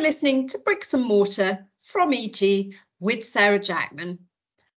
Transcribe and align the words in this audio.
You're 0.00 0.08
listening 0.08 0.48
to 0.48 0.58
Bricks 0.58 0.94
and 0.94 1.04
Mortar 1.04 1.66
from 1.76 2.14
EG 2.14 2.74
with 3.00 3.22
Sarah 3.22 3.58
Jackman. 3.58 4.20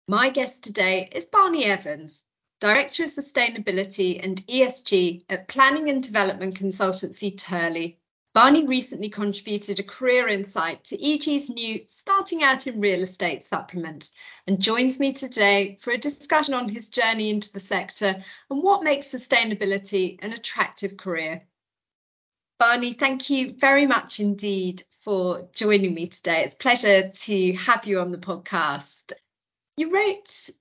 My 0.07 0.29
guest 0.29 0.63
today 0.63 1.09
is 1.11 1.27
Barny 1.27 1.63
Evans, 1.63 2.23
Director 2.59 3.03
of 3.03 3.11
Sustainability 3.11 4.19
and 4.23 4.37
ESG 4.47 5.21
at 5.29 5.47
Planning 5.47 5.91
and 5.91 6.01
Development 6.01 6.55
Consultancy 6.55 7.39
Turley. 7.39 7.99
Barney 8.33 8.65
recently 8.65 9.09
contributed 9.09 9.79
a 9.79 9.83
career 9.83 10.27
insight 10.27 10.85
to 10.85 10.99
EG's 10.99 11.51
new 11.51 11.81
Starting 11.85 12.41
Out 12.41 12.65
in 12.65 12.81
Real 12.81 13.03
Estate 13.03 13.43
supplement 13.43 14.09
and 14.47 14.59
joins 14.59 14.99
me 14.99 15.13
today 15.13 15.77
for 15.79 15.91
a 15.91 15.99
discussion 15.99 16.55
on 16.55 16.67
his 16.67 16.89
journey 16.89 17.29
into 17.29 17.53
the 17.53 17.59
sector 17.59 18.15
and 18.49 18.63
what 18.63 18.83
makes 18.83 19.13
sustainability 19.13 20.17
an 20.25 20.33
attractive 20.33 20.97
career. 20.97 21.43
Barny, 22.61 22.93
thank 22.93 23.31
you 23.31 23.55
very 23.57 23.87
much 23.87 24.19
indeed 24.19 24.83
for 25.03 25.49
joining 25.51 25.95
me 25.95 26.05
today. 26.05 26.43
It's 26.43 26.53
a 26.53 26.57
pleasure 26.57 27.09
to 27.09 27.53
have 27.53 27.87
you 27.87 27.99
on 27.99 28.11
the 28.11 28.19
podcast. 28.19 29.13
You 29.77 29.89
wrote 29.89 30.51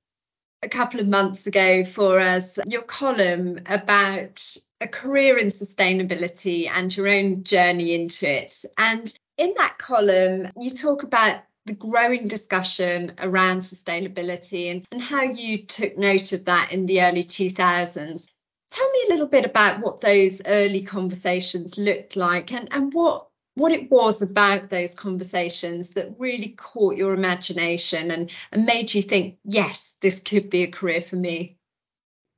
a 0.62 0.70
couple 0.70 1.00
of 1.00 1.08
months 1.08 1.46
ago 1.46 1.84
for 1.84 2.18
us 2.18 2.58
your 2.66 2.84
column 2.84 3.58
about 3.66 4.56
a 4.80 4.88
career 4.88 5.36
in 5.36 5.48
sustainability 5.48 6.70
and 6.70 6.96
your 6.96 7.06
own 7.06 7.44
journey 7.44 7.94
into 7.94 8.32
it. 8.34 8.64
And 8.78 9.12
in 9.36 9.52
that 9.58 9.76
column, 9.76 10.46
you 10.58 10.70
talk 10.70 11.02
about 11.02 11.42
the 11.66 11.74
growing 11.74 12.28
discussion 12.28 13.12
around 13.20 13.58
sustainability 13.58 14.70
and, 14.70 14.86
and 14.90 15.02
how 15.02 15.24
you 15.24 15.66
took 15.66 15.98
note 15.98 16.32
of 16.32 16.46
that 16.46 16.72
in 16.72 16.86
the 16.86 17.02
early 17.02 17.24
2000s. 17.24 18.26
Tell 18.70 18.90
me 18.90 19.00
a 19.06 19.12
little 19.12 19.28
bit 19.28 19.44
about 19.44 19.80
what 19.80 20.00
those 20.00 20.40
early 20.46 20.82
conversations 20.82 21.76
looked 21.76 22.16
like 22.16 22.52
and, 22.52 22.68
and 22.72 22.92
what 22.92 23.26
what 23.54 23.72
it 23.72 23.90
was 23.90 24.22
about 24.22 24.70
those 24.70 24.94
conversations 24.94 25.90
that 25.90 26.14
really 26.18 26.50
caught 26.50 26.96
your 26.96 27.12
imagination 27.12 28.10
and, 28.10 28.30
and 28.52 28.64
made 28.64 28.94
you 28.94 29.02
think, 29.02 29.38
yes, 29.44 29.98
this 30.00 30.20
could 30.20 30.50
be 30.50 30.62
a 30.62 30.70
career 30.70 31.00
for 31.00 31.16
me? 31.16 31.56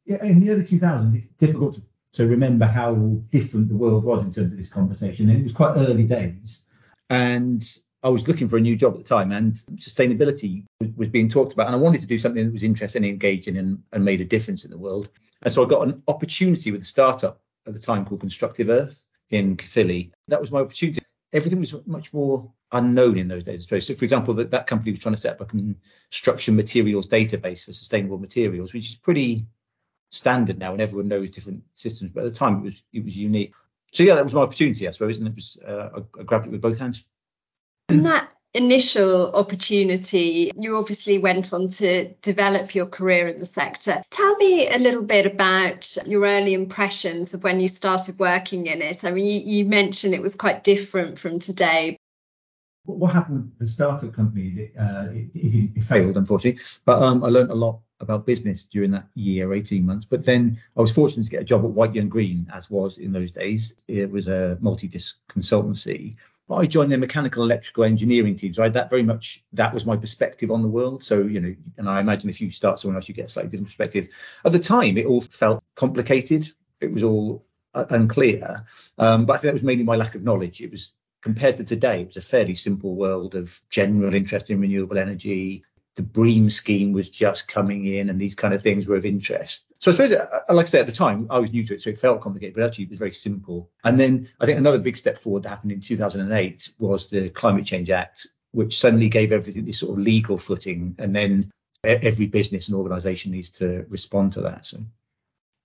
Yeah, 0.04 0.24
in 0.24 0.40
the 0.40 0.50
early 0.50 0.64
2000s, 0.64 1.14
it's 1.14 1.26
difficult 1.38 1.74
to, 1.74 1.82
to 2.14 2.26
remember 2.26 2.66
how 2.66 2.94
different 3.30 3.68
the 3.68 3.76
world 3.76 4.04
was 4.04 4.22
in 4.22 4.32
terms 4.32 4.52
of 4.52 4.58
this 4.58 4.68
conversation. 4.68 5.28
And 5.28 5.38
it 5.38 5.44
was 5.44 5.52
quite 5.52 5.76
early 5.76 6.04
days. 6.04 6.64
And 7.08 7.62
I 8.02 8.08
was 8.08 8.26
looking 8.26 8.48
for 8.48 8.56
a 8.56 8.60
new 8.60 8.74
job 8.74 8.94
at 8.94 8.98
the 8.98 9.08
time, 9.08 9.30
and 9.30 9.54
sustainability 9.54 10.64
was 10.96 11.08
being 11.08 11.28
talked 11.28 11.52
about. 11.52 11.68
And 11.68 11.76
I 11.76 11.78
wanted 11.78 12.00
to 12.00 12.06
do 12.06 12.18
something 12.18 12.44
that 12.44 12.52
was 12.52 12.64
interesting, 12.64 13.04
engaging, 13.04 13.56
and, 13.56 13.82
and 13.92 14.04
made 14.04 14.20
a 14.20 14.24
difference 14.24 14.64
in 14.64 14.70
the 14.70 14.78
world. 14.78 15.08
And 15.42 15.52
so 15.52 15.64
I 15.64 15.68
got 15.68 15.86
an 15.86 16.02
opportunity 16.08 16.72
with 16.72 16.82
a 16.82 16.84
startup 16.84 17.40
at 17.66 17.74
the 17.74 17.80
time 17.80 18.04
called 18.04 18.20
Constructive 18.20 18.70
Earth 18.70 19.04
in 19.30 19.56
Caerphilly. 19.56 20.12
That 20.28 20.40
was 20.40 20.50
my 20.50 20.60
opportunity. 20.60 21.00
Everything 21.32 21.60
was 21.60 21.74
much 21.86 22.12
more 22.12 22.52
unknown 22.72 23.18
in 23.18 23.28
those 23.28 23.44
days, 23.44 23.60
I 23.60 23.62
suppose. 23.62 23.86
So, 23.86 23.94
for 23.94 24.04
example, 24.04 24.34
that, 24.34 24.50
that 24.50 24.66
company 24.66 24.90
was 24.90 25.00
trying 25.00 25.14
to 25.14 25.20
set 25.20 25.34
up 25.34 25.40
a 25.40 25.46
construction 25.46 26.56
materials 26.56 27.06
database 27.06 27.64
for 27.64 27.72
sustainable 27.72 28.18
materials, 28.18 28.74
which 28.74 28.90
is 28.90 28.96
pretty 28.96 29.46
standard 30.10 30.58
now, 30.58 30.72
and 30.72 30.82
everyone 30.82 31.08
knows 31.08 31.30
different 31.30 31.62
systems. 31.72 32.10
But 32.10 32.24
at 32.24 32.32
the 32.32 32.38
time, 32.38 32.58
it 32.58 32.62
was 32.64 32.82
it 32.92 33.04
was 33.04 33.16
unique. 33.16 33.54
So 33.92 34.02
yeah, 34.02 34.16
that 34.16 34.24
was 34.24 34.34
my 34.34 34.42
opportunity, 34.42 34.88
I 34.88 34.90
suppose, 34.90 35.18
and 35.18 35.28
it 35.28 35.34
was 35.34 35.58
uh, 35.66 35.88
I, 35.96 36.20
I 36.20 36.22
grabbed 36.24 36.46
it 36.46 36.52
with 36.52 36.60
both 36.60 36.78
hands. 36.78 37.06
And 37.92 38.06
that 38.06 38.32
initial 38.54 39.32
opportunity, 39.32 40.52
you 40.58 40.76
obviously 40.76 41.18
went 41.18 41.52
on 41.52 41.68
to 41.68 42.12
develop 42.14 42.74
your 42.74 42.86
career 42.86 43.26
in 43.26 43.38
the 43.38 43.46
sector. 43.46 44.02
Tell 44.10 44.36
me 44.36 44.68
a 44.68 44.78
little 44.78 45.02
bit 45.02 45.26
about 45.26 45.96
your 46.06 46.24
early 46.24 46.54
impressions 46.54 47.34
of 47.34 47.42
when 47.42 47.60
you 47.60 47.68
started 47.68 48.18
working 48.18 48.66
in 48.66 48.82
it. 48.82 49.04
I 49.04 49.10
mean, 49.10 49.26
you, 49.26 49.56
you 49.56 49.64
mentioned 49.64 50.14
it 50.14 50.22
was 50.22 50.36
quite 50.36 50.64
different 50.64 51.18
from 51.18 51.38
today. 51.38 51.96
What 52.84 53.12
happened 53.12 53.44
with 53.44 53.58
the 53.60 53.66
startup 53.66 54.12
companies? 54.12 54.56
It, 54.56 54.72
uh, 54.78 55.06
it, 55.12 55.30
it, 55.76 55.82
failed, 55.82 56.16
unfortunately. 56.16 56.62
But 56.84 57.00
um, 57.00 57.22
I 57.22 57.28
learned 57.28 57.52
a 57.52 57.54
lot 57.54 57.78
about 58.00 58.26
business 58.26 58.64
during 58.64 58.90
that 58.90 59.06
year, 59.14 59.54
18 59.54 59.86
months. 59.86 60.04
But 60.04 60.24
then 60.24 60.58
I 60.76 60.80
was 60.80 60.90
fortunate 60.90 61.22
to 61.24 61.30
get 61.30 61.42
a 61.42 61.44
job 61.44 61.64
at 61.64 61.70
White 61.70 61.94
Young 61.94 62.08
Green, 62.08 62.50
as 62.52 62.68
was 62.68 62.98
in 62.98 63.12
those 63.12 63.30
days. 63.30 63.74
It 63.86 64.10
was 64.10 64.26
a 64.26 64.58
multi-disc 64.60 65.16
consultancy 65.30 66.16
I 66.50 66.66
joined 66.66 66.92
the 66.92 66.98
mechanical 66.98 67.42
electrical 67.42 67.84
engineering 67.84 68.36
teams. 68.36 68.58
had 68.58 68.74
that 68.74 68.90
very 68.90 69.02
much 69.02 69.44
that 69.54 69.72
was 69.72 69.86
my 69.86 69.96
perspective 69.96 70.50
on 70.50 70.62
the 70.62 70.68
world. 70.68 71.02
So 71.02 71.22
you 71.22 71.40
know, 71.40 71.54
and 71.78 71.88
I 71.88 72.00
imagine 72.00 72.30
if 72.30 72.40
you 72.40 72.50
start 72.50 72.78
somewhere 72.78 72.96
else, 72.96 73.08
you 73.08 73.14
get 73.14 73.26
a 73.26 73.28
slightly 73.28 73.50
different 73.50 73.68
perspective. 73.68 74.08
At 74.44 74.52
the 74.52 74.58
time, 74.58 74.98
it 74.98 75.06
all 75.06 75.20
felt 75.20 75.62
complicated. 75.74 76.52
It 76.80 76.92
was 76.92 77.02
all 77.02 77.44
unclear. 77.74 78.64
Um, 78.98 79.24
but 79.24 79.34
I 79.34 79.36
think 79.38 79.48
that 79.50 79.54
was 79.54 79.62
mainly 79.62 79.84
my 79.84 79.96
lack 79.96 80.14
of 80.14 80.24
knowledge. 80.24 80.60
It 80.60 80.70
was 80.70 80.92
compared 81.22 81.56
to 81.56 81.64
today, 81.64 82.02
it 82.02 82.08
was 82.08 82.16
a 82.16 82.22
fairly 82.22 82.54
simple 82.54 82.94
world 82.96 83.34
of 83.34 83.58
general 83.70 84.12
interest 84.12 84.50
in 84.50 84.60
renewable 84.60 84.98
energy, 84.98 85.64
the 85.96 86.02
BREEAM 86.02 86.50
scheme 86.50 86.92
was 86.92 87.10
just 87.10 87.48
coming 87.48 87.84
in 87.84 88.08
and 88.08 88.20
these 88.20 88.34
kind 88.34 88.54
of 88.54 88.62
things 88.62 88.86
were 88.86 88.96
of 88.96 89.04
interest. 89.04 89.66
So 89.78 89.90
I 89.90 89.94
suppose, 89.94 90.12
uh, 90.12 90.40
like 90.48 90.66
I 90.66 90.68
say, 90.68 90.80
at 90.80 90.86
the 90.86 90.92
time, 90.92 91.26
I 91.28 91.38
was 91.38 91.52
new 91.52 91.66
to 91.66 91.74
it, 91.74 91.82
so 91.82 91.90
it 91.90 91.98
felt 91.98 92.22
complicated, 92.22 92.54
but 92.54 92.64
actually 92.64 92.84
it 92.84 92.90
was 92.90 92.98
very 92.98 93.12
simple. 93.12 93.70
And 93.84 94.00
then 94.00 94.28
I 94.40 94.46
think 94.46 94.58
another 94.58 94.78
big 94.78 94.96
step 94.96 95.18
forward 95.18 95.42
that 95.42 95.50
happened 95.50 95.72
in 95.72 95.80
2008 95.80 96.70
was 96.78 97.08
the 97.08 97.28
Climate 97.28 97.66
Change 97.66 97.90
Act, 97.90 98.26
which 98.52 98.78
suddenly 98.78 99.08
gave 99.08 99.32
everything 99.32 99.64
this 99.64 99.80
sort 99.80 99.98
of 99.98 100.04
legal 100.04 100.38
footing. 100.38 100.94
And 100.98 101.14
then 101.14 101.44
every 101.84 102.26
business 102.26 102.68
and 102.68 102.76
organization 102.76 103.32
needs 103.32 103.50
to 103.50 103.84
respond 103.88 104.32
to 104.32 104.42
that. 104.42 104.64
So 104.64 104.78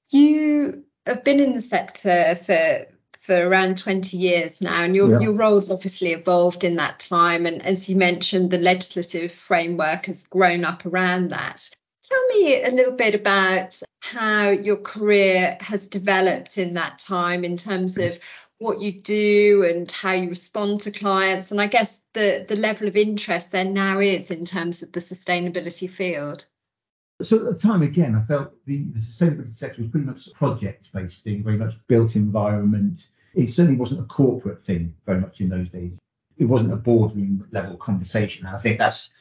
you 0.10 0.84
have 1.06 1.24
been 1.24 1.40
in 1.40 1.54
the 1.54 1.62
sector 1.62 2.36
for 2.36 2.88
for 3.28 3.48
around 3.48 3.78
20 3.78 4.16
years 4.16 4.62
now, 4.62 4.84
and 4.84 4.96
your, 4.96 5.12
yeah. 5.12 5.20
your 5.20 5.34
role's 5.34 5.70
obviously 5.70 6.14
evolved 6.14 6.64
in 6.64 6.76
that 6.76 6.98
time. 6.98 7.46
And 7.46 7.64
as 7.66 7.90
you 7.90 7.98
mentioned, 7.98 8.50
the 8.50 8.58
legislative 8.58 9.34
framework 9.34 10.06
has 10.06 10.24
grown 10.24 10.64
up 10.64 10.86
around 10.86 11.32
that. 11.32 11.70
Tell 12.04 12.28
me 12.28 12.64
a 12.64 12.72
little 12.72 12.96
bit 12.96 13.16
about 13.16 13.82
how 14.02 14.52
your 14.52 14.78
career 14.78 15.58
has 15.60 15.88
developed 15.88 16.58
in 16.58 16.76
that 16.76 17.00
time 17.00 17.44
in 17.44 17.58
terms 17.58 17.98
of 17.98 18.18
what 18.60 18.82
you 18.82 18.94
do 18.94 19.66
and 19.70 19.92
how 19.92 20.14
you 20.14 20.30
respond 20.30 20.82
to 20.82 20.92
clients, 20.92 21.52
and 21.52 21.60
I 21.60 21.68
guess 21.68 22.02
the, 22.14 22.46
the 22.48 22.56
level 22.56 22.88
of 22.88 22.96
interest 22.96 23.52
there 23.52 23.66
now 23.66 24.00
is 24.00 24.32
in 24.32 24.46
terms 24.46 24.84
of 24.84 24.94
the 24.94 25.02
sustainability 25.02 25.90
field. 25.90 26.46
So 27.22 27.38
at 27.38 27.54
the 27.54 27.60
time, 27.60 27.82
again, 27.82 28.16
I 28.16 28.22
felt 28.22 28.54
the, 28.66 28.84
the 28.84 29.00
sustainability 29.00 29.56
sector 29.56 29.82
was 29.82 29.92
pretty 29.92 30.06
much 30.06 30.28
a 30.28 30.32
project-based 30.32 31.24
thing, 31.24 31.44
very 31.44 31.58
much 31.58 31.74
built 31.88 32.16
environment, 32.16 33.10
it 33.38 33.50
certainly 33.50 33.78
wasn't 33.78 34.02
a 34.02 34.06
corporate 34.06 34.60
thing 34.60 34.96
very 35.06 35.22
much 35.22 35.42
in 35.42 35.50
those 35.50 35.70
days. 35.70 35.98
It 36.38 36.46
wasn't 36.46 36.74
a 36.74 36.78
boardroom 36.78 37.48
level 37.52 37.78
conversation. 37.78 38.48
And 38.48 38.56
I 38.56 38.60
think 38.60 38.80
that's 38.80 39.12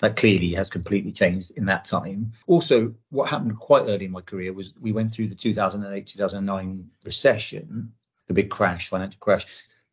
that 0.00 0.16
clearly 0.16 0.54
has 0.54 0.70
completely 0.70 1.12
changed 1.12 1.52
in 1.56 1.66
that 1.66 1.84
time. 1.84 2.32
Also, 2.46 2.94
what 3.10 3.28
happened 3.28 3.58
quite 3.58 3.84
early 3.86 4.06
in 4.06 4.10
my 4.10 4.20
career 4.22 4.52
was 4.52 4.76
we 4.80 4.92
went 4.92 5.12
through 5.12 5.28
the 5.28 5.34
2008 5.34 6.06
2009 6.06 6.90
recession, 7.04 7.92
the 8.26 8.34
big 8.34 8.50
crash, 8.50 8.88
financial 8.88 9.18
crash. 9.20 9.46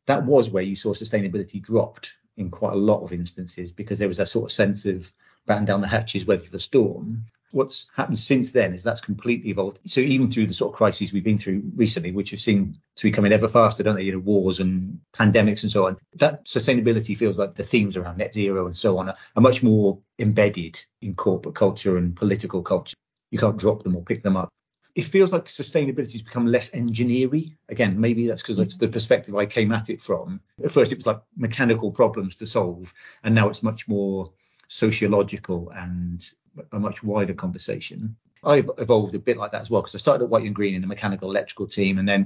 That 0.06 0.26
was 0.26 0.50
where 0.50 0.64
you 0.64 0.76
saw 0.76 0.94
sustainability 0.94 1.62
dropped 1.62 2.16
in 2.38 2.50
quite 2.50 2.74
a 2.74 2.78
lot 2.78 3.04
of 3.04 3.14
instances 3.14 3.72
because 3.72 4.00
there 4.00 4.08
was 4.08 4.20
a 4.20 4.26
sort 4.26 4.46
of 4.46 4.52
sense 4.52 4.86
of 4.86 5.12
batten 5.46 5.66
down 5.66 5.82
the 5.82 5.88
hatches, 5.88 6.26
weather 6.26 6.50
the 6.50 6.60
storm 6.60 7.26
what's 7.54 7.88
happened 7.96 8.18
since 8.18 8.52
then 8.52 8.74
is 8.74 8.84
that's 8.84 9.02
completely 9.02 9.52
evolved. 9.52 9.80
So 9.86 10.02
even 10.02 10.30
through 10.30 10.48
the 10.48 10.54
sort 10.54 10.74
of 10.74 10.78
crises 10.78 11.14
we've 11.14 11.24
been 11.24 11.38
through 11.38 11.62
recently, 11.76 12.12
which 12.12 12.32
have 12.32 12.40
seemed 12.40 12.80
to 12.96 13.04
be 13.04 13.12
coming 13.12 13.32
ever 13.32 13.48
faster, 13.48 13.84
don't 13.84 13.96
they? 13.96 14.04
You 14.04 14.14
know, 14.14 14.20
wars 14.20 14.60
and 14.60 15.00
pandemics 15.16 15.64
and 15.64 15.72
so 15.72 15.88
on. 15.88 15.98
That 16.16 16.46
sustainability 16.46 17.16
feels 17.16 17.38
like 17.38 17.56
the 17.56 17.64
themes 17.64 17.96
around 17.96 18.18
net 18.18 18.34
zero 18.34 18.66
and 18.66 18.76
so 18.76 18.98
on 18.98 19.10
are, 19.10 19.16
are 19.36 19.42
much 19.42 19.62
more 19.62 20.00
embedded 20.18 20.84
in 21.02 21.14
corporate 21.14 21.56
culture 21.56 21.96
and 21.96 22.16
political 22.16 22.64
culture. 22.64 22.96
You 23.30 23.38
can't 23.38 23.58
drop 23.58 23.84
them 23.84 23.96
or 23.96 24.04
pick 24.04 24.24
them 24.24 24.36
up. 24.36 24.50
It 24.96 25.06
feels 25.06 25.34
like 25.34 25.46
sustainability 25.46 26.14
has 26.14 26.22
become 26.22 26.46
less 26.46 26.74
engineery. 26.74 27.58
Again, 27.70 28.00
maybe 28.00 28.28
that's 28.28 28.44
because 28.44 28.60
it's 28.60 28.78
the 28.78 28.88
perspective 28.88 29.36
I 29.36 29.48
came 29.48 29.72
at 29.72 29.90
it 29.90 30.02
from. 30.02 30.40
At 30.64 30.72
first, 30.72 30.92
it 30.92 30.98
was 30.98 31.08
like 31.08 31.22
mechanical 31.36 31.92
problems 31.92 32.36
to 32.38 32.46
solve, 32.46 32.94
and 33.24 33.34
now 33.34 33.50
it's 33.50 33.64
much 33.64 33.88
more 33.88 34.28
sociological 34.74 35.70
and 35.70 36.26
a 36.72 36.80
much 36.80 37.04
wider 37.04 37.36
conversation. 37.36 38.16
I've 38.44 38.72
evolved 38.80 39.14
a 39.14 39.20
bit 39.20 39.38
like 39.38 39.52
that 39.52 39.62
as 39.62 39.70
well 39.70 39.82
because 39.82 39.94
I 39.94 40.00
started 40.00 40.24
at 40.24 40.30
White 40.32 40.44
Young 40.44 40.54
Green 40.54 40.74
in 40.74 40.82
the 40.82 40.88
mechanical 40.88 41.30
electrical 41.30 41.68
team 41.68 42.00
and 42.00 42.10
then 42.10 42.26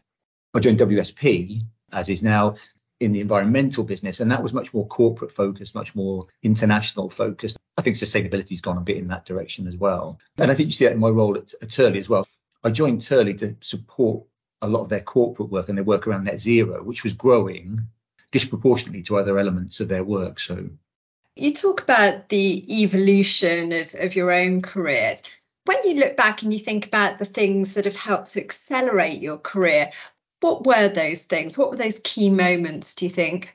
I 0.53 0.61
joined 0.61 0.79
WSP 0.79 1.61
as 1.91 2.07
is 2.07 2.23
now 2.23 2.55
in 3.01 3.11
the 3.11 3.19
environmental 3.19 3.83
business 3.83 4.21
and 4.21 4.31
that 4.31 4.41
was 4.41 4.53
much 4.53 4.73
more 4.73 4.88
corporate 4.88 5.31
focused, 5.31 5.75
much 5.75 5.94
more 5.94 6.27
international 6.41 7.09
focused. 7.09 7.57
I 7.77 7.81
think 7.81 7.97
sustainability 7.97 8.51
has 8.51 8.61
gone 8.61 8.77
a 8.77 8.81
bit 8.81 8.97
in 8.97 9.09
that 9.09 9.25
direction 9.25 9.67
as 9.67 9.75
well. 9.75 10.17
And 10.38 10.49
I 10.49 10.53
think 10.53 10.67
you 10.67 10.73
see 10.73 10.85
that 10.85 10.94
in 10.94 10.99
my 10.99 11.09
role 11.09 11.38
at, 11.38 11.53
at 11.61 11.69
Turley 11.69 11.99
as 11.99 12.07
well. 12.07 12.25
I 12.63 12.71
joined 12.71 13.01
Turley 13.01 13.33
to 13.35 13.57
support 13.59 14.25
a 14.61 14.69
lot 14.69 14.83
of 14.83 14.89
their 14.89 15.01
corporate 15.01 15.49
work 15.49 15.67
and 15.67 15.77
their 15.77 15.85
work 15.85 16.07
around 16.07 16.23
net 16.23 16.39
zero, 16.39 16.81
which 16.81 17.03
was 17.03 17.13
growing 17.13 17.88
disproportionately 18.31 19.03
to 19.03 19.17
other 19.17 19.38
elements 19.38 19.81
of 19.81 19.89
their 19.89 20.03
work. 20.03 20.39
So 20.39 20.69
you 21.39 21.53
talk 21.53 21.81
about 21.81 22.29
the 22.29 22.81
evolution 22.83 23.71
of, 23.71 23.95
of 23.99 24.15
your 24.15 24.31
own 24.31 24.61
career. 24.61 25.15
When 25.65 25.77
you 25.83 25.95
look 25.95 26.15
back 26.15 26.41
and 26.41 26.53
you 26.53 26.59
think 26.59 26.85
about 26.87 27.19
the 27.19 27.25
things 27.25 27.73
that 27.73 27.85
have 27.85 27.95
helped 27.95 28.33
to 28.33 28.41
accelerate 28.41 29.21
your 29.21 29.37
career, 29.37 29.91
what 30.39 30.65
were 30.65 30.87
those 30.87 31.25
things? 31.25 31.57
What 31.57 31.71
were 31.71 31.77
those 31.77 31.99
key 32.03 32.29
moments, 32.29 32.95
do 32.95 33.05
you 33.05 33.11
think? 33.11 33.53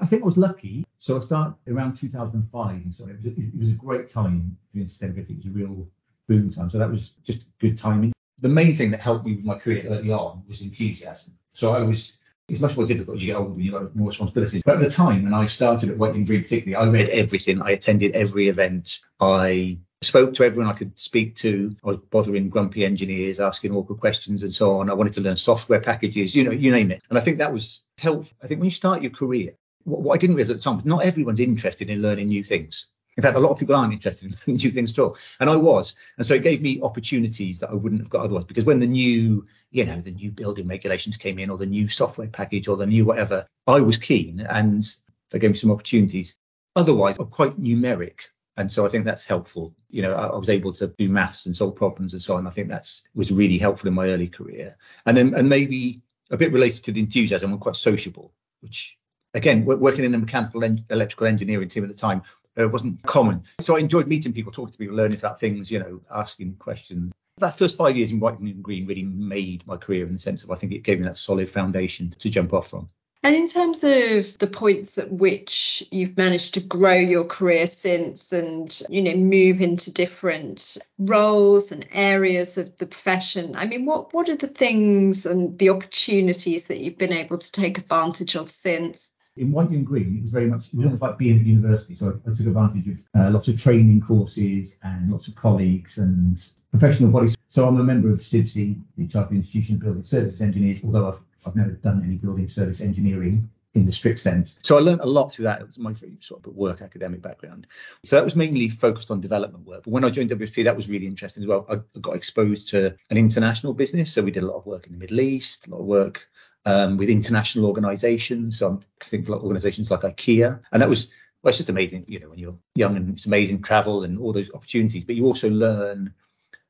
I 0.00 0.06
think 0.06 0.22
I 0.22 0.26
was 0.26 0.36
lucky. 0.36 0.84
So 0.98 1.16
I 1.16 1.20
started 1.20 1.54
around 1.68 1.96
2005, 1.96 2.70
and 2.70 2.94
so 2.94 3.06
it 3.06 3.16
was, 3.16 3.24
a, 3.26 3.28
it 3.30 3.58
was 3.58 3.70
a 3.70 3.74
great 3.74 4.08
time 4.08 4.56
doing 4.72 4.86
sustainability. 4.86 5.30
It 5.30 5.36
was 5.36 5.46
a 5.46 5.50
real 5.50 5.88
boom 6.28 6.50
time. 6.50 6.70
So 6.70 6.78
that 6.78 6.90
was 6.90 7.10
just 7.24 7.46
good 7.58 7.76
timing. 7.76 8.12
The 8.40 8.48
main 8.48 8.76
thing 8.76 8.90
that 8.92 9.00
helped 9.00 9.26
me 9.26 9.34
with 9.34 9.44
my 9.44 9.58
career 9.58 9.84
early 9.88 10.12
on 10.12 10.44
was 10.48 10.62
enthusiasm. 10.62 11.34
So 11.48 11.72
I 11.72 11.82
was 11.82 12.19
it's 12.50 12.60
much 12.60 12.76
more 12.76 12.86
difficult 12.86 13.16
as 13.16 13.22
you 13.22 13.32
get 13.32 13.38
older 13.38 13.52
and 13.52 13.64
you 13.64 13.72
have 13.72 13.82
got 13.84 13.96
more 13.96 14.08
responsibilities. 14.08 14.62
But 14.64 14.76
at 14.76 14.80
the 14.80 14.90
time 14.90 15.24
when 15.24 15.34
I 15.34 15.46
started 15.46 15.90
at 15.90 15.98
White 15.98 16.14
Young 16.14 16.24
Green 16.24 16.42
particularly, 16.42 16.74
I 16.74 16.90
read 16.90 17.08
everything. 17.08 17.62
I 17.62 17.70
attended 17.70 18.12
every 18.12 18.48
event. 18.48 19.00
I 19.20 19.78
spoke 20.02 20.34
to 20.34 20.44
everyone 20.44 20.70
I 20.70 20.76
could 20.76 20.98
speak 20.98 21.34
to. 21.36 21.74
I 21.84 21.86
was 21.88 21.98
bothering 21.98 22.48
grumpy 22.48 22.84
engineers, 22.84 23.40
asking 23.40 23.74
awkward 23.74 24.00
questions 24.00 24.42
and 24.42 24.54
so 24.54 24.78
on. 24.78 24.90
I 24.90 24.94
wanted 24.94 25.14
to 25.14 25.20
learn 25.20 25.36
software 25.36 25.80
packages, 25.80 26.34
you 26.34 26.44
know, 26.44 26.50
you 26.50 26.70
name 26.70 26.90
it. 26.90 27.02
And 27.08 27.18
I 27.18 27.20
think 27.20 27.38
that 27.38 27.52
was 27.52 27.84
helpful. 27.98 28.36
I 28.42 28.46
think 28.46 28.60
when 28.60 28.66
you 28.66 28.74
start 28.74 29.02
your 29.02 29.12
career, 29.12 29.52
what 29.84 30.14
I 30.14 30.18
didn't 30.18 30.36
realize 30.36 30.50
at 30.50 30.56
the 30.56 30.62
time 30.62 30.76
was 30.76 30.84
not 30.84 31.04
everyone's 31.04 31.40
interested 31.40 31.90
in 31.90 32.02
learning 32.02 32.28
new 32.28 32.44
things. 32.44 32.86
In 33.20 33.22
fact, 33.22 33.36
a 33.36 33.40
lot 33.40 33.50
of 33.50 33.58
people 33.58 33.76
aren't 33.76 33.92
interested 33.92 34.34
in 34.46 34.54
new 34.56 34.70
things 34.70 34.92
at 34.92 34.98
all. 34.98 35.14
And 35.40 35.50
I 35.50 35.56
was. 35.56 35.94
And 36.16 36.26
so 36.26 36.32
it 36.32 36.42
gave 36.42 36.62
me 36.62 36.80
opportunities 36.80 37.60
that 37.60 37.68
I 37.68 37.74
wouldn't 37.74 38.00
have 38.00 38.08
got 38.08 38.22
otherwise. 38.22 38.44
Because 38.44 38.64
when 38.64 38.80
the 38.80 38.86
new, 38.86 39.44
you 39.70 39.84
know, 39.84 40.00
the 40.00 40.12
new 40.12 40.30
building 40.30 40.66
regulations 40.66 41.18
came 41.18 41.38
in 41.38 41.50
or 41.50 41.58
the 41.58 41.66
new 41.66 41.90
software 41.90 42.28
package 42.28 42.66
or 42.66 42.78
the 42.78 42.86
new 42.86 43.04
whatever, 43.04 43.46
I 43.66 43.80
was 43.80 43.98
keen 43.98 44.40
and 44.40 44.82
they 45.28 45.38
gave 45.38 45.50
me 45.50 45.56
some 45.56 45.70
opportunities. 45.70 46.38
Otherwise, 46.74 47.18
I'm 47.18 47.26
quite 47.26 47.60
numeric. 47.60 48.28
And 48.56 48.70
so 48.70 48.86
I 48.86 48.88
think 48.88 49.04
that's 49.04 49.26
helpful. 49.26 49.74
You 49.90 50.00
know, 50.00 50.14
I, 50.14 50.28
I 50.28 50.36
was 50.38 50.48
able 50.48 50.72
to 50.72 50.86
do 50.86 51.10
maths 51.10 51.44
and 51.44 51.54
solve 51.54 51.76
problems 51.76 52.14
and 52.14 52.22
so 52.22 52.36
on. 52.36 52.46
I 52.46 52.50
think 52.50 52.68
that's 52.68 53.02
was 53.14 53.30
really 53.30 53.58
helpful 53.58 53.88
in 53.88 53.94
my 53.94 54.08
early 54.08 54.28
career. 54.28 54.74
And 55.04 55.14
then 55.14 55.34
and 55.34 55.50
maybe 55.50 56.00
a 56.30 56.38
bit 56.38 56.52
related 56.52 56.84
to 56.84 56.92
the 56.92 57.00
enthusiasm, 57.00 57.52
I'm 57.52 57.58
quite 57.58 57.76
sociable, 57.76 58.32
which 58.60 58.96
again, 59.34 59.64
working 59.64 60.04
in 60.04 60.14
a 60.14 60.18
mechanical 60.18 60.64
and 60.64 60.84
electrical 60.90 61.26
engineering 61.26 61.68
team 61.68 61.82
at 61.84 61.88
the 61.88 61.94
time, 61.94 62.22
uh, 62.58 62.68
wasn't 62.68 63.02
common. 63.02 63.44
So 63.60 63.76
I 63.76 63.80
enjoyed 63.80 64.08
meeting 64.08 64.32
people, 64.32 64.52
talking 64.52 64.72
to 64.72 64.78
people, 64.78 64.96
learning 64.96 65.18
about 65.18 65.40
things, 65.40 65.70
you 65.70 65.78
know, 65.78 66.00
asking 66.10 66.56
questions. 66.56 67.12
That 67.38 67.56
first 67.56 67.76
five 67.76 67.96
years 67.96 68.10
in 68.10 68.20
White 68.20 68.40
Young 68.40 68.60
Green 68.60 68.86
really 68.86 69.04
made 69.04 69.66
my 69.66 69.76
career 69.76 70.06
in 70.06 70.12
the 70.12 70.18
sense 70.18 70.44
of 70.44 70.50
I 70.50 70.56
think 70.56 70.72
it 70.72 70.82
gave 70.82 70.98
me 70.98 71.06
that 71.06 71.16
solid 71.16 71.48
foundation 71.48 72.10
to 72.10 72.28
jump 72.28 72.52
off 72.52 72.68
from. 72.68 72.88
And 73.22 73.36
in 73.36 73.48
terms 73.48 73.84
of 73.84 74.38
the 74.38 74.50
points 74.50 74.96
at 74.96 75.12
which 75.12 75.86
you've 75.90 76.16
managed 76.16 76.54
to 76.54 76.60
grow 76.60 76.94
your 76.94 77.26
career 77.26 77.66
since 77.66 78.32
and, 78.32 78.80
you 78.88 79.02
know, 79.02 79.14
move 79.14 79.60
into 79.60 79.92
different 79.92 80.78
roles 80.98 81.70
and 81.70 81.86
areas 81.92 82.56
of 82.56 82.78
the 82.78 82.86
profession, 82.86 83.56
I 83.56 83.66
mean, 83.66 83.84
what, 83.84 84.14
what 84.14 84.30
are 84.30 84.36
the 84.36 84.46
things 84.46 85.26
and 85.26 85.58
the 85.58 85.68
opportunities 85.68 86.68
that 86.68 86.78
you've 86.78 86.96
been 86.96 87.12
able 87.12 87.36
to 87.36 87.52
take 87.52 87.76
advantage 87.76 88.36
of 88.36 88.48
since? 88.48 89.09
In 89.36 89.52
White 89.52 89.70
Young 89.70 89.84
Green, 89.84 90.18
it 90.18 90.22
was 90.22 90.30
very 90.30 90.46
much, 90.46 90.68
it 90.68 90.74
was 90.74 90.86
almost 90.86 91.02
like 91.02 91.18
being 91.18 91.38
at 91.38 91.46
university. 91.46 91.94
So 91.94 92.06
I, 92.26 92.30
I 92.30 92.34
took 92.34 92.46
advantage 92.46 92.88
of 92.88 93.00
uh, 93.14 93.30
lots 93.30 93.48
of 93.48 93.60
training 93.60 94.00
courses 94.00 94.78
and 94.82 95.10
lots 95.10 95.28
of 95.28 95.34
colleagues 95.34 95.98
and 95.98 96.42
professional 96.70 97.10
bodies. 97.10 97.36
So 97.46 97.66
I'm 97.66 97.78
a 97.78 97.84
member 97.84 98.10
of 98.10 98.18
CIBSE, 98.18 98.80
the 98.96 99.06
Chartered 99.06 99.36
Institution 99.36 99.76
of 99.76 99.82
Building 99.82 100.02
Services 100.02 100.40
Engineers, 100.40 100.80
although 100.84 101.08
I've, 101.08 101.24
I've 101.46 101.56
never 101.56 101.72
done 101.72 102.02
any 102.04 102.16
building 102.16 102.48
service 102.48 102.80
engineering 102.80 103.48
in 103.74 103.86
the 103.86 103.92
strict 103.92 104.18
sense. 104.18 104.58
So 104.62 104.76
I 104.76 104.80
learned 104.80 105.00
a 105.00 105.06
lot 105.06 105.32
through 105.32 105.44
that. 105.44 105.60
It 105.60 105.66
was 105.66 105.78
my 105.78 105.92
sort 105.92 106.44
of 106.44 106.54
work 106.54 106.82
academic 106.82 107.22
background. 107.22 107.68
So 108.04 108.16
that 108.16 108.24
was 108.24 108.34
mainly 108.34 108.68
focused 108.68 109.10
on 109.10 109.20
development 109.20 109.64
work. 109.64 109.84
But 109.84 109.92
when 109.92 110.04
I 110.04 110.10
joined 110.10 110.30
WSP, 110.30 110.64
that 110.64 110.76
was 110.76 110.90
really 110.90 111.06
interesting 111.06 111.44
as 111.44 111.48
well. 111.48 111.66
I 111.68 111.78
got 112.00 112.16
exposed 112.16 112.68
to 112.70 112.86
an 113.10 113.16
international 113.16 113.74
business. 113.74 114.12
So 114.12 114.22
we 114.22 114.32
did 114.32 114.42
a 114.42 114.46
lot 114.46 114.56
of 114.56 114.66
work 114.66 114.86
in 114.86 114.92
the 114.92 114.98
Middle 114.98 115.20
East, 115.20 115.68
a 115.68 115.70
lot 115.70 115.80
of 115.80 115.86
work 115.86 116.26
um, 116.66 116.96
with 116.96 117.08
international 117.08 117.66
organizations. 117.66 118.58
So 118.58 118.68
I'm 118.68 118.80
thinking 119.00 119.32
of 119.34 119.42
organizations 119.42 119.90
like 119.90 120.00
IKEA. 120.00 120.60
And 120.72 120.82
that 120.82 120.88
was, 120.88 121.12
well, 121.42 121.50
it's 121.50 121.58
just 121.58 121.70
amazing, 121.70 122.04
you 122.08 122.20
know, 122.20 122.30
when 122.30 122.38
you're 122.38 122.58
young 122.74 122.96
and 122.96 123.10
it's 123.10 123.26
amazing 123.26 123.62
travel 123.62 124.04
and 124.04 124.18
all 124.18 124.32
those 124.32 124.50
opportunities. 124.52 125.04
But 125.04 125.16
you 125.16 125.26
also 125.26 125.50
learn 125.50 126.14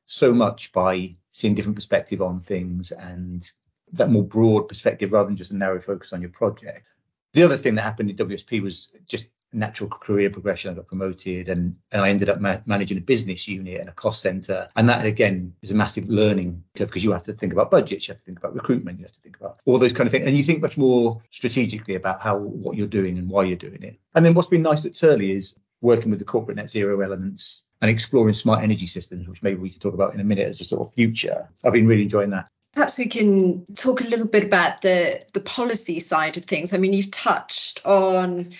so 0.05 0.33
much 0.33 0.71
by 0.71 1.15
seeing 1.31 1.55
different 1.55 1.75
perspective 1.77 2.21
on 2.21 2.41
things 2.41 2.91
and 2.91 3.49
that 3.93 4.09
more 4.09 4.23
broad 4.23 4.67
perspective 4.67 5.11
rather 5.11 5.27
than 5.27 5.37
just 5.37 5.51
a 5.51 5.55
narrow 5.57 5.79
focus 5.79 6.13
on 6.13 6.21
your 6.21 6.31
project. 6.31 6.87
The 7.33 7.43
other 7.43 7.57
thing 7.57 7.75
that 7.75 7.81
happened 7.81 8.09
in 8.09 8.15
WSP 8.15 8.61
was 8.61 8.89
just 9.07 9.27
natural 9.53 9.89
career 9.89 10.29
progression. 10.29 10.71
I 10.71 10.75
got 10.75 10.87
promoted 10.87 11.49
and, 11.49 11.75
and 11.91 12.01
I 12.01 12.09
ended 12.09 12.29
up 12.29 12.39
ma- 12.39 12.59
managing 12.65 12.97
a 12.97 13.01
business 13.01 13.47
unit 13.47 13.79
and 13.79 13.89
a 13.89 13.93
cost 13.93 14.21
center. 14.21 14.67
And 14.75 14.89
that 14.89 15.05
again 15.05 15.53
is 15.61 15.71
a 15.71 15.75
massive 15.75 16.09
learning 16.09 16.63
curve 16.75 16.87
because 16.87 17.03
you 17.03 17.11
have 17.11 17.23
to 17.23 17.33
think 17.33 17.53
about 17.53 17.71
budgets, 17.71 18.07
you 18.07 18.13
have 18.13 18.19
to 18.19 18.25
think 18.25 18.39
about 18.39 18.53
recruitment, 18.53 18.99
you 18.99 19.05
have 19.05 19.11
to 19.11 19.21
think 19.21 19.37
about 19.37 19.59
all 19.65 19.77
those 19.77 19.93
kind 19.93 20.07
of 20.07 20.11
things. 20.11 20.27
And 20.27 20.35
you 20.35 20.43
think 20.43 20.61
much 20.61 20.77
more 20.77 21.21
strategically 21.29 21.95
about 21.95 22.21
how 22.21 22.37
what 22.37 22.77
you're 22.77 22.87
doing 22.87 23.17
and 23.17 23.29
why 23.29 23.43
you're 23.43 23.57
doing 23.57 23.83
it. 23.83 23.99
And 24.15 24.25
then 24.25 24.33
what's 24.33 24.49
been 24.49 24.61
nice 24.61 24.85
at 24.85 24.95
Turley 24.95 25.31
is 25.31 25.55
working 25.81 26.11
with 26.11 26.19
the 26.19 26.25
corporate 26.25 26.57
net 26.57 26.69
zero 26.69 27.01
elements 27.01 27.63
and 27.81 27.89
exploring 27.89 28.33
smart 28.33 28.63
energy 28.63 28.85
systems, 28.85 29.27
which 29.27 29.41
maybe 29.41 29.59
we 29.59 29.71
can 29.71 29.79
talk 29.79 29.93
about 29.93 30.13
in 30.13 30.19
a 30.19 30.23
minute 30.23 30.47
as 30.47 30.61
a 30.61 30.63
sort 30.63 30.87
of 30.87 30.93
future. 30.93 31.49
I've 31.63 31.73
been 31.73 31.87
really 31.87 32.03
enjoying 32.03 32.29
that. 32.29 32.47
Perhaps 32.73 32.99
we 32.99 33.07
can 33.07 33.65
talk 33.75 33.99
a 33.99 34.05
little 34.05 34.27
bit 34.27 34.45
about 34.45 34.81
the 34.81 35.21
the 35.33 35.41
policy 35.41 35.99
side 35.99 36.37
of 36.37 36.45
things. 36.45 36.73
I 36.73 36.77
mean, 36.77 36.93
you've 36.93 37.11
touched 37.11 37.85
on 37.85 38.51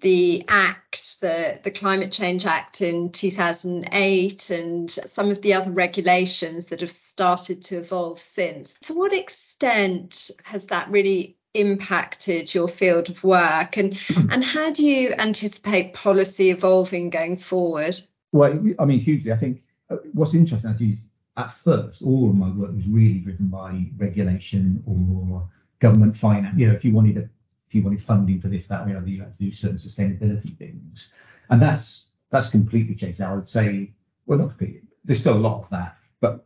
the 0.00 0.44
Act, 0.48 1.20
the, 1.20 1.58
the 1.62 1.70
Climate 1.70 2.12
Change 2.12 2.46
Act 2.46 2.82
in 2.82 3.10
2008, 3.10 4.50
and 4.50 4.90
some 4.90 5.30
of 5.30 5.42
the 5.42 5.54
other 5.54 5.70
regulations 5.70 6.66
that 6.66 6.80
have 6.80 6.90
started 6.90 7.64
to 7.64 7.78
evolve 7.78 8.18
since. 8.18 8.74
To 8.82 8.94
what 8.94 9.12
extent 9.12 10.30
has 10.44 10.66
that 10.66 10.90
really 10.90 11.36
impacted 11.54 12.54
your 12.54 12.68
field 12.68 13.08
of 13.08 13.24
work, 13.24 13.76
and, 13.76 13.98
and 14.30 14.44
how 14.44 14.70
do 14.70 14.86
you 14.86 15.14
anticipate 15.18 15.94
policy 15.94 16.50
evolving 16.50 17.10
going 17.10 17.36
forward? 17.36 17.98
Well, 18.32 18.52
I 18.78 18.84
mean, 18.84 19.00
hugely. 19.00 19.32
I 19.32 19.36
think 19.36 19.62
uh, 19.90 19.96
what's 20.12 20.34
interesting 20.34 20.70
actually 20.70 20.90
is 20.90 21.08
at 21.36 21.52
first, 21.52 22.02
all 22.02 22.30
of 22.30 22.34
my 22.34 22.48
work 22.48 22.74
was 22.74 22.86
really 22.86 23.18
driven 23.18 23.48
by 23.48 23.86
regulation 23.96 24.82
or 24.86 25.48
government 25.78 26.16
finance. 26.16 26.58
You 26.58 26.68
know, 26.68 26.74
if 26.74 26.84
you 26.84 26.92
wanted 26.92 27.18
a 27.18 27.28
if 27.66 27.74
you 27.74 27.82
wanted 27.82 28.02
funding 28.02 28.40
for 28.40 28.48
this, 28.48 28.66
that, 28.68 28.86
the 28.86 28.96
other, 28.96 29.08
you 29.08 29.20
had 29.20 29.32
to 29.32 29.38
do 29.38 29.52
certain 29.52 29.78
sustainability 29.78 30.56
things. 30.56 31.12
And 31.50 31.60
that's 31.60 32.08
that's 32.30 32.48
completely 32.48 32.94
changed 32.94 33.20
now. 33.20 33.32
I 33.32 33.36
would 33.36 33.48
say, 33.48 33.92
well, 34.26 34.38
not 34.38 34.48
completely. 34.50 34.82
There's 35.04 35.20
still 35.20 35.36
a 35.36 35.38
lot 35.38 35.62
of 35.62 35.70
that, 35.70 35.96
but 36.20 36.44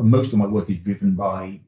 most 0.00 0.32
of 0.32 0.38
my 0.38 0.46
work 0.46 0.70
is 0.70 0.78
driven 0.78 1.14
by 1.14 1.60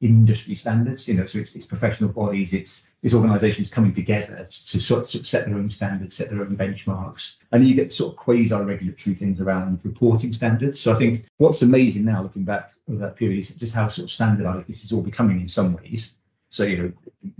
industry 0.00 0.54
standards. 0.54 1.06
You 1.08 1.14
know, 1.14 1.24
so 1.26 1.38
it's, 1.38 1.54
it's 1.54 1.66
professional 1.66 2.10
bodies, 2.10 2.52
it's 2.52 2.90
it's 3.02 3.14
organisations 3.14 3.70
coming 3.70 3.92
together 3.92 4.36
to 4.44 4.80
sort 4.80 5.14
of 5.14 5.26
set 5.26 5.46
their 5.46 5.54
own 5.54 5.70
standards, 5.70 6.16
set 6.16 6.30
their 6.30 6.40
own 6.40 6.56
benchmarks, 6.56 7.36
and 7.52 7.66
you 7.66 7.74
get 7.74 7.92
sort 7.92 8.12
of 8.12 8.18
quasi-regulatory 8.18 9.14
things 9.14 9.40
around 9.40 9.84
reporting 9.84 10.32
standards. 10.32 10.80
So 10.80 10.92
I 10.92 10.96
think 10.96 11.26
what's 11.38 11.62
amazing 11.62 12.04
now, 12.04 12.22
looking 12.22 12.44
back 12.44 12.72
over 12.88 12.98
that 12.98 13.16
period, 13.16 13.38
is 13.38 13.50
just 13.50 13.74
how 13.74 13.88
sort 13.88 14.04
of 14.04 14.10
standardised 14.10 14.66
this 14.66 14.84
is 14.84 14.92
all 14.92 15.02
becoming 15.02 15.40
in 15.40 15.48
some 15.48 15.74
ways. 15.74 16.16
So, 16.50 16.64
you 16.64 16.76
know, 16.78 16.92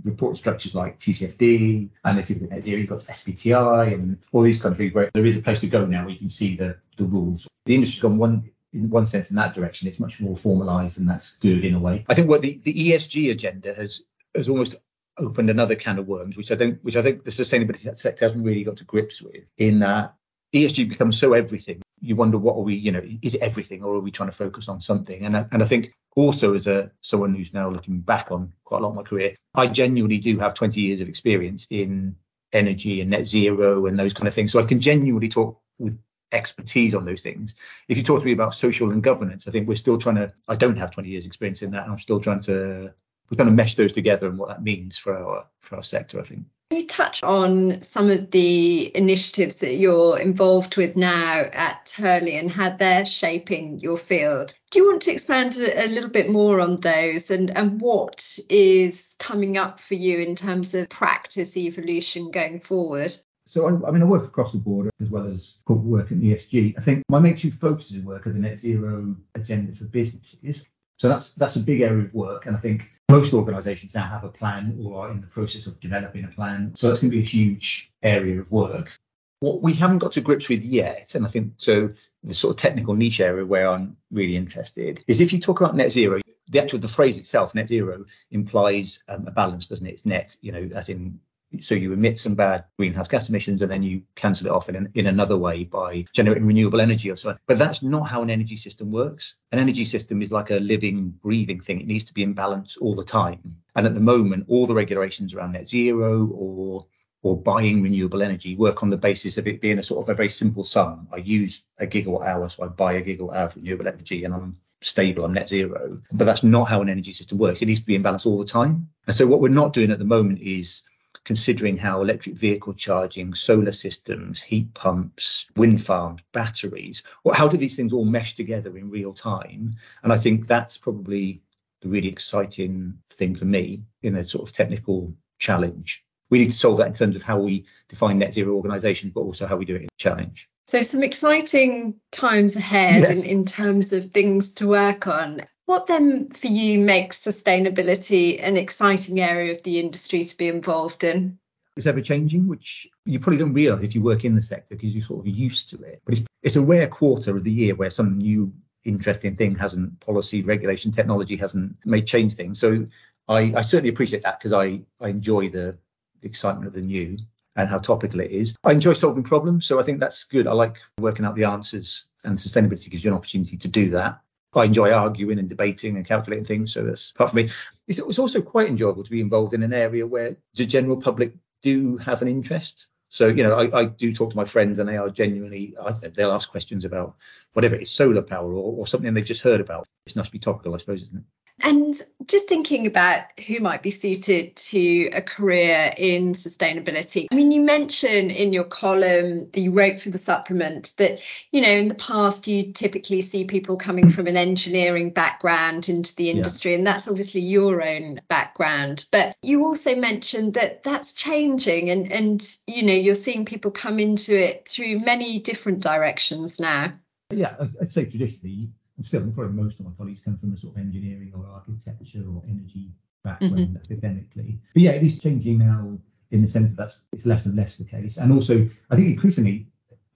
report 0.03 0.37
structures 0.37 0.75
like 0.75 0.99
TCFD, 0.99 1.89
and 2.03 2.19
if 2.19 2.29
you 2.29 2.39
look 2.39 2.51
at 2.51 2.63
zero, 2.63 2.77
you've 2.77 2.89
got 2.89 3.05
SBTI 3.05 3.93
and 3.93 4.17
all 4.31 4.41
these 4.41 4.61
kind 4.61 4.73
of 4.73 4.77
things 4.77 4.93
where 4.93 5.09
there 5.13 5.25
is 5.25 5.37
a 5.37 5.41
place 5.41 5.59
to 5.61 5.67
go 5.67 5.85
now 5.85 6.01
where 6.01 6.11
you 6.11 6.19
can 6.19 6.29
see 6.29 6.55
the, 6.55 6.75
the 6.97 7.05
rules. 7.05 7.47
The 7.65 7.75
industry's 7.75 8.01
gone 8.01 8.17
one 8.17 8.51
in 8.73 8.89
one 8.89 9.07
sense 9.07 9.29
in 9.29 9.35
that 9.37 9.53
direction. 9.53 9.87
It's 9.87 9.99
much 9.99 10.19
more 10.19 10.35
formalized 10.35 10.99
and 10.99 11.09
that's 11.09 11.37
good 11.37 11.65
in 11.65 11.73
a 11.73 11.79
way. 11.79 12.05
I 12.09 12.13
think 12.13 12.29
what 12.29 12.41
the, 12.41 12.59
the 12.63 12.73
ESG 12.73 13.31
agenda 13.31 13.73
has 13.73 14.03
has 14.35 14.49
almost 14.49 14.75
opened 15.17 15.49
another 15.49 15.75
can 15.75 15.99
of 15.99 16.07
worms, 16.07 16.37
which 16.37 16.51
I 16.51 16.55
don't 16.55 16.83
which 16.83 16.95
I 16.95 17.01
think 17.01 17.23
the 17.23 17.31
sustainability 17.31 17.97
sector 17.97 18.25
hasn't 18.25 18.45
really 18.45 18.63
got 18.63 18.77
to 18.77 18.83
grips 18.83 19.21
with, 19.21 19.49
in 19.57 19.79
that 19.79 20.15
ESG 20.53 20.89
becomes 20.89 21.19
so 21.19 21.33
everything. 21.33 21.81
You 21.99 22.15
wonder 22.15 22.37
what 22.37 22.55
are 22.55 22.61
we, 22.61 22.75
you 22.75 22.91
know, 22.91 23.01
is 23.21 23.35
it 23.35 23.41
everything 23.41 23.83
or 23.83 23.95
are 23.95 23.99
we 23.99 24.11
trying 24.11 24.29
to 24.29 24.35
focus 24.35 24.69
on 24.69 24.81
something? 24.81 25.25
And 25.25 25.35
I, 25.35 25.45
and 25.51 25.63
I 25.63 25.65
think 25.65 25.93
also 26.15 26.53
as 26.53 26.67
a 26.67 26.89
someone 27.01 27.33
who's 27.33 27.53
now 27.53 27.69
looking 27.69 27.99
back 28.01 28.31
on 28.31 28.53
quite 28.65 28.79
a 28.79 28.83
lot 28.83 28.89
of 28.89 28.95
my 28.95 29.03
career, 29.03 29.35
I 29.55 29.67
genuinely 29.67 30.17
do 30.17 30.37
have 30.39 30.53
20 30.53 30.79
years 30.79 31.01
of 31.01 31.09
experience 31.09 31.67
in 31.69 32.15
energy 32.53 33.01
and 33.01 33.09
net 33.09 33.25
zero 33.25 33.85
and 33.85 33.97
those 33.97 34.13
kind 34.13 34.27
of 34.27 34.33
things. 34.33 34.51
So 34.51 34.59
I 34.59 34.65
can 34.65 34.79
genuinely 34.79 35.29
talk 35.29 35.59
with 35.79 35.99
expertise 36.31 36.93
on 36.93 37.05
those 37.05 37.21
things. 37.21 37.55
If 37.87 37.97
you 37.97 38.03
talk 38.03 38.19
to 38.19 38.25
me 38.25 38.33
about 38.33 38.53
social 38.53 38.91
and 38.91 39.01
governance, 39.01 39.47
I 39.47 39.51
think 39.51 39.67
we're 39.67 39.75
still 39.75 39.97
trying 39.97 40.15
to. 40.15 40.33
I 40.47 40.55
don't 40.55 40.77
have 40.77 40.91
20 40.91 41.09
years 41.09 41.25
experience 41.25 41.61
in 41.61 41.71
that, 41.71 41.83
and 41.83 41.91
I'm 41.91 41.99
still 41.99 42.19
trying 42.19 42.41
to. 42.41 42.93
We're 43.29 43.35
trying 43.35 43.49
to 43.49 43.53
mesh 43.55 43.75
those 43.75 43.91
together 43.91 44.27
and 44.27 44.37
what 44.37 44.49
that 44.49 44.63
means 44.63 44.97
for 44.97 45.17
our 45.17 45.47
for 45.59 45.75
our 45.75 45.83
sector. 45.83 46.19
I 46.19 46.23
think. 46.23 46.45
Can 46.69 46.81
you 46.81 46.87
touch 46.87 47.23
on 47.23 47.81
some 47.81 48.09
of 48.09 48.29
the 48.29 48.91
initiatives 48.95 49.57
that 49.57 49.75
you're 49.75 50.19
involved 50.19 50.75
with 50.75 50.97
now 50.97 51.45
at 51.53 51.85
Turley 51.85 52.37
and 52.37 52.51
how 52.51 52.71
they're 52.71 53.05
shaping 53.05 53.79
your 53.79 53.97
field? 53.97 54.53
Do 54.71 54.79
you 54.79 54.87
want 54.87 55.03
to 55.03 55.11
expand 55.11 55.55
a, 55.55 55.87
little 55.87 56.09
bit 56.09 56.29
more 56.29 56.59
on 56.59 56.75
those 56.75 57.31
and, 57.31 57.55
and 57.55 57.79
what 57.79 58.37
is 58.49 59.15
coming 59.17 59.57
up 59.57 59.79
for 59.79 59.93
you 59.93 60.17
in 60.19 60.35
terms 60.35 60.73
of 60.73 60.89
practice 60.89 61.55
evolution 61.55 62.31
going 62.31 62.59
forward? 62.59 63.15
So 63.45 63.65
I, 63.65 63.87
I, 63.87 63.91
mean, 63.91 64.01
I 64.01 64.05
work 64.05 64.25
across 64.25 64.51
the 64.51 64.57
board 64.57 64.89
as 64.99 65.09
well 65.09 65.25
as 65.25 65.59
corporate 65.63 65.87
work 65.87 66.11
and 66.11 66.21
ESG. 66.21 66.77
I 66.77 66.81
think 66.81 67.03
my 67.07 67.19
main 67.19 67.37
two 67.37 67.49
focuses 67.49 67.95
in 67.95 68.03
work 68.03 68.27
are 68.27 68.33
the 68.33 68.39
net 68.39 68.59
zero 68.59 69.15
agenda 69.35 69.71
for 69.71 69.85
businesses 69.85 70.65
So 70.97 71.09
that's 71.09 71.33
that's 71.33 71.55
a 71.55 71.61
big 71.61 71.81
area 71.81 72.03
of 72.03 72.13
work, 72.13 72.45
and 72.45 72.55
I 72.55 72.59
think 72.59 72.89
most 73.09 73.33
organisations 73.33 73.95
now 73.95 74.03
have 74.03 74.23
a 74.23 74.29
plan 74.29 74.79
or 74.83 75.05
are 75.05 75.11
in 75.11 75.21
the 75.21 75.27
process 75.27 75.67
of 75.67 75.79
developing 75.79 76.25
a 76.25 76.29
plan. 76.29 76.75
So 76.75 76.87
that's 76.87 76.99
going 76.99 77.11
to 77.11 77.17
be 77.17 77.23
a 77.23 77.25
huge 77.25 77.91
area 78.03 78.39
of 78.39 78.51
work. 78.51 78.97
What 79.39 79.61
we 79.61 79.73
haven't 79.73 79.99
got 79.99 80.13
to 80.13 80.21
grips 80.21 80.49
with 80.49 80.63
yet, 80.63 81.13
and 81.13 81.25
I 81.25 81.29
think 81.29 81.53
so, 81.57 81.89
the 82.23 82.33
sort 82.33 82.55
of 82.55 82.57
technical 82.57 82.95
niche 82.95 83.19
area 83.19 83.45
where 83.45 83.67
I'm 83.67 83.97
really 84.11 84.35
interested 84.35 85.03
is 85.07 85.21
if 85.21 85.31
you 85.31 85.39
talk 85.39 85.61
about 85.61 85.75
net 85.75 85.91
zero, 85.91 86.19
the 86.49 86.61
actual 86.61 86.79
the 86.79 86.87
phrase 86.87 87.19
itself, 87.19 87.53
net 87.53 87.67
zero, 87.67 88.03
implies 88.31 89.03
um, 89.07 89.27
a 89.27 89.31
balance, 89.31 89.67
doesn't 89.67 89.85
it? 89.85 89.91
It's 89.91 90.05
net, 90.05 90.35
you 90.41 90.51
know, 90.51 90.69
as 90.75 90.89
in 90.89 91.19
so 91.61 91.75
you 91.75 91.93
emit 91.93 92.19
some 92.19 92.35
bad 92.35 92.65
greenhouse 92.77 93.07
gas 93.07 93.29
emissions 93.29 93.61
and 93.61 93.71
then 93.71 93.83
you 93.83 94.03
cancel 94.15 94.47
it 94.47 94.51
off 94.51 94.69
in, 94.69 94.89
in 94.93 95.07
another 95.07 95.37
way 95.37 95.63
by 95.63 96.05
generating 96.13 96.45
renewable 96.45 96.81
energy 96.81 97.09
or 97.09 97.15
so 97.15 97.35
but 97.47 97.57
that's 97.57 97.81
not 97.81 98.03
how 98.03 98.21
an 98.21 98.29
energy 98.29 98.57
system 98.57 98.91
works 98.91 99.35
an 99.51 99.59
energy 99.59 99.85
system 99.85 100.21
is 100.21 100.31
like 100.31 100.51
a 100.51 100.59
living 100.59 101.09
breathing 101.09 101.59
thing 101.59 101.79
it 101.79 101.87
needs 101.87 102.05
to 102.05 102.13
be 102.13 102.23
in 102.23 102.33
balance 102.33 102.77
all 102.77 102.95
the 102.95 103.03
time 103.03 103.57
and 103.75 103.85
at 103.87 103.93
the 103.93 103.99
moment 103.99 104.45
all 104.49 104.65
the 104.65 104.75
regulations 104.75 105.33
around 105.33 105.53
net 105.53 105.69
zero 105.69 106.27
or 106.27 106.85
or 107.23 107.35
buying 107.35 107.81
renewable 107.81 108.21
energy 108.21 108.55
work 108.55 108.83
on 108.83 108.89
the 108.89 108.97
basis 108.97 109.37
of 109.37 109.47
it 109.47 109.61
being 109.61 109.79
a 109.79 109.83
sort 109.83 110.03
of 110.03 110.09
a 110.09 110.15
very 110.15 110.29
simple 110.29 110.63
sum 110.63 111.07
i 111.13 111.17
use 111.17 111.63
a 111.79 111.87
gigawatt 111.87 112.25
hour 112.25 112.49
so 112.49 112.63
i 112.63 112.67
buy 112.67 112.93
a 112.93 113.01
gigawatt 113.01 113.35
hour 113.35 113.45
of 113.45 113.55
renewable 113.55 113.87
energy 113.87 114.23
and 114.23 114.33
i'm 114.33 114.53
stable, 114.81 115.25
I'm 115.25 115.33
net 115.33 115.49
zero. 115.49 115.97
But 116.11 116.25
that's 116.25 116.43
not 116.43 116.65
how 116.65 116.81
an 116.81 116.89
energy 116.89 117.11
system 117.11 117.37
works. 117.37 117.61
It 117.61 117.65
needs 117.65 117.81
to 117.81 117.87
be 117.87 117.95
in 117.95 118.01
balance 118.01 118.25
all 118.25 118.37
the 118.37 118.45
time. 118.45 118.89
And 119.07 119.15
so 119.15 119.25
what 119.27 119.41
we're 119.41 119.49
not 119.49 119.73
doing 119.73 119.91
at 119.91 119.99
the 119.99 120.05
moment 120.05 120.39
is 120.39 120.83
considering 121.27 121.75
how 121.75 122.01
electric 122.01 122.35
vehicle 122.35 122.73
charging, 122.73 123.33
solar 123.33 123.73
systems, 123.73 124.41
heat 124.41 124.73
pumps, 124.73 125.45
wind 125.57 125.85
farms, 125.85 126.21
batteries, 126.31 127.03
well, 127.21 127.35
how 127.35 127.49
do 127.49 127.57
these 127.57 127.75
things 127.75 127.91
all 127.91 128.05
mesh 128.05 128.33
together 128.33 128.77
in 128.77 128.89
real 128.89 129.11
time? 129.11 129.75
And 130.01 130.13
I 130.13 130.17
think 130.17 130.47
that's 130.47 130.77
probably 130.77 131.41
the 131.81 131.89
really 131.89 132.07
exciting 132.07 132.99
thing 133.09 133.35
for 133.35 133.43
me 133.43 133.83
in 134.01 134.15
a 134.15 134.23
sort 134.23 134.47
of 134.47 134.55
technical 134.55 135.13
challenge. 135.37 136.05
We 136.29 136.39
need 136.39 136.51
to 136.51 136.55
solve 136.55 136.77
that 136.77 136.87
in 136.87 136.93
terms 136.93 137.17
of 137.17 137.23
how 137.23 137.39
we 137.39 137.65
define 137.89 138.19
net 138.19 138.33
zero 138.33 138.53
organizations, 138.53 139.11
but 139.11 139.21
also 139.21 139.47
how 139.47 139.57
we 139.57 139.65
do 139.65 139.75
it 139.75 139.81
in 139.81 139.89
challenge. 139.97 140.49
So 140.67 140.81
some 140.81 141.03
exciting 141.03 141.95
times 142.09 142.55
ahead 142.55 143.01
yes. 143.01 143.09
in, 143.09 143.25
in 143.25 143.43
terms 143.43 143.91
of 143.91 144.05
things 144.05 144.53
to 144.55 144.67
work 144.67 145.07
on. 145.07 145.41
What 145.67 145.85
then 145.85 146.29
for 146.29 146.47
you 146.47 146.79
makes 146.79 147.19
sustainability 147.19 148.41
an 148.41 148.55
exciting 148.55 149.19
area 149.19 149.51
of 149.51 149.61
the 149.63 149.81
industry 149.81 150.23
to 150.23 150.37
be 150.37 150.47
involved 150.47 151.03
in? 151.03 151.39
It's 151.75 151.85
ever 151.85 151.99
changing, 151.99 152.47
which 152.47 152.87
you 153.03 153.19
probably 153.19 153.39
don't 153.39 153.53
realise 153.53 153.83
if 153.83 153.93
you 153.93 154.01
work 154.01 154.23
in 154.23 154.33
the 154.33 154.41
sector 154.41 154.75
because 154.75 154.95
you're 154.95 155.03
sort 155.03 155.19
of 155.19 155.27
used 155.27 155.67
to 155.71 155.83
it. 155.83 155.99
But 156.05 156.17
it's, 156.17 156.27
it's 156.41 156.55
a 156.55 156.61
rare 156.61 156.87
quarter 156.87 157.35
of 157.35 157.43
the 157.43 157.51
year 157.51 157.75
where 157.75 157.89
some 157.89 158.17
new 158.17 158.53
interesting 158.85 159.35
thing 159.35 159.55
hasn't 159.55 159.99
policy, 159.99 160.41
regulation, 160.41 160.93
technology 160.93 161.35
hasn't 161.35 161.75
made 161.85 162.07
change 162.07 162.35
things. 162.35 162.61
So 162.61 162.87
I, 163.27 163.51
I 163.53 163.61
certainly 163.61 163.89
appreciate 163.89 164.23
that 164.23 164.39
because 164.39 164.53
I, 164.53 164.83
I 165.01 165.09
enjoy 165.09 165.49
the, 165.49 165.77
the 166.21 166.29
excitement 166.29 166.67
of 166.67 166.73
the 166.73 166.81
new 166.81 167.17
and 167.57 167.67
how 167.67 167.79
topical 167.79 168.21
it 168.21 168.31
is. 168.31 168.55
I 168.63 168.71
enjoy 168.71 168.93
solving 168.93 169.23
problems, 169.23 169.65
so 169.65 169.81
I 169.81 169.83
think 169.83 169.99
that's 169.99 170.23
good. 170.23 170.47
I 170.47 170.53
like 170.53 170.77
working 170.97 171.25
out 171.25 171.35
the 171.35 171.43
answers, 171.43 172.05
and 172.23 172.37
sustainability 172.37 172.89
gives 172.89 173.03
you 173.03 173.11
an 173.11 173.17
opportunity 173.17 173.57
to 173.57 173.67
do 173.67 173.89
that. 173.89 174.21
I 174.57 174.65
enjoy 174.65 174.91
arguing 174.91 175.39
and 175.39 175.49
debating 175.49 175.95
and 175.95 176.05
calculating 176.05 176.45
things. 176.45 176.73
So 176.73 176.83
that's 176.83 177.11
part 177.11 177.29
for 177.29 177.35
me. 177.35 177.49
It's, 177.87 177.99
it's 177.99 178.19
also 178.19 178.41
quite 178.41 178.69
enjoyable 178.69 179.03
to 179.03 179.11
be 179.11 179.21
involved 179.21 179.53
in 179.53 179.63
an 179.63 179.73
area 179.73 180.05
where 180.05 180.37
the 180.55 180.65
general 180.65 180.97
public 180.97 181.33
do 181.61 181.97
have 181.97 182.21
an 182.21 182.27
interest. 182.27 182.87
So, 183.09 183.27
you 183.27 183.43
know, 183.43 183.57
I, 183.57 183.79
I 183.81 183.85
do 183.85 184.13
talk 184.13 184.31
to 184.31 184.37
my 184.37 184.45
friends 184.45 184.79
and 184.79 184.89
they 184.89 184.97
are 184.97 185.09
genuinely, 185.09 185.75
they'll 186.13 186.31
ask 186.31 186.51
questions 186.51 186.83
about 186.83 187.15
whatever 187.53 187.75
it's 187.75 187.91
solar 187.91 188.21
power 188.21 188.51
or, 188.51 188.79
or 188.79 188.87
something 188.87 189.13
they've 189.13 189.23
just 189.23 189.43
heard 189.43 189.61
about. 189.61 189.87
It 190.05 190.13
to 190.13 190.31
be 190.31 190.39
topical, 190.39 190.75
I 190.75 190.77
suppose, 190.77 191.03
isn't 191.03 191.19
it? 191.19 191.23
And 191.63 191.95
just 192.25 192.47
thinking 192.47 192.85
about 192.85 193.23
who 193.39 193.59
might 193.59 193.81
be 193.81 193.89
suited 193.89 194.55
to 194.55 195.09
a 195.13 195.21
career 195.21 195.91
in 195.97 196.33
sustainability. 196.33 197.27
I 197.31 197.35
mean, 197.35 197.51
you 197.51 197.61
mentioned 197.61 198.31
in 198.31 198.53
your 198.53 198.65
column 198.65 199.45
that 199.45 199.59
you 199.59 199.71
wrote 199.71 199.99
for 199.99 200.09
the 200.09 200.17
supplement 200.17 200.93
that, 200.97 201.21
you 201.51 201.61
know, 201.61 201.69
in 201.69 201.87
the 201.87 201.95
past 201.95 202.47
you 202.47 202.73
typically 202.73 203.21
see 203.21 203.45
people 203.45 203.77
coming 203.77 204.09
from 204.09 204.27
an 204.27 204.37
engineering 204.37 205.11
background 205.11 205.89
into 205.89 206.15
the 206.15 206.29
industry, 206.29 206.71
yeah. 206.71 206.77
and 206.77 206.87
that's 206.87 207.07
obviously 207.07 207.41
your 207.41 207.83
own 207.83 208.19
background. 208.27 209.05
But 209.11 209.35
you 209.41 209.63
also 209.65 209.95
mentioned 209.95 210.55
that 210.55 210.83
that's 210.83 211.13
changing, 211.13 211.89
and 211.89 212.11
and 212.11 212.57
you 212.67 212.83
know, 212.83 212.93
you're 212.93 213.15
seeing 213.15 213.45
people 213.45 213.71
come 213.71 213.99
into 213.99 214.37
it 214.37 214.67
through 214.67 214.99
many 214.99 215.39
different 215.39 215.81
directions 215.81 216.59
now. 216.59 216.93
Yeah, 217.31 217.55
I'd 217.81 217.89
say 217.89 218.05
traditionally 218.05 218.69
and 218.97 219.05
still 219.05 219.21
probably 219.31 219.53
most 219.53 219.79
of 219.79 219.85
my 219.85 219.91
colleagues 219.97 220.21
come 220.21 220.37
from 220.37 220.53
a 220.53 220.57
sort 220.57 220.75
of 220.75 220.81
engineering 220.81 221.31
or 221.35 221.45
architecture 221.47 222.23
or 222.29 222.43
energy 222.47 222.91
background 223.23 223.57
mm-hmm. 223.57 223.93
academically. 223.93 224.59
But 224.73 224.83
yeah, 224.83 224.91
it 224.91 225.03
is 225.03 225.19
changing 225.19 225.59
now 225.59 225.97
in 226.31 226.41
the 226.41 226.47
sense 226.47 226.71
that 226.71 226.77
that's 226.77 227.01
it's 227.13 227.25
less 227.25 227.45
and 227.45 227.55
less 227.55 227.77
the 227.77 227.85
case. 227.85 228.17
And 228.17 228.31
also, 228.33 228.67
I 228.89 228.95
think 228.95 229.07
increasingly, 229.07 229.67